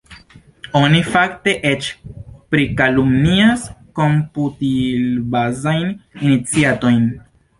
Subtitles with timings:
[0.77, 1.89] Oni fakte eĉ
[2.55, 3.67] prikalumnias
[4.01, 5.87] komputilbazajn
[6.31, 7.07] iniciatojn.